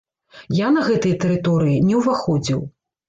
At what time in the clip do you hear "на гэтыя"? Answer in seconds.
0.77-1.19